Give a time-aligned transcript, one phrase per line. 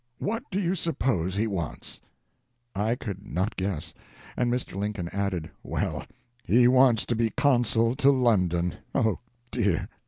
[0.17, 2.01] What do you suppose he wants?"
[2.73, 3.93] I could not guess,
[4.35, 4.73] and Mr.
[4.73, 6.07] Lincoln added, "well,
[6.43, 8.77] he wants to be consul to London.
[8.95, 9.19] Oh,
[9.51, 9.87] dear!"